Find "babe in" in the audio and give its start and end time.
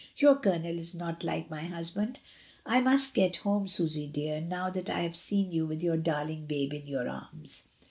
6.47-6.87